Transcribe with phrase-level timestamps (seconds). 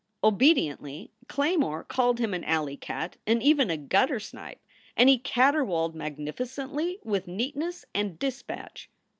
[0.23, 4.57] Obediently Claymore called him an alley cat and even a gutter snipe;
[4.97, 8.89] and he caterwauled magnificently with neat ness and dispatch.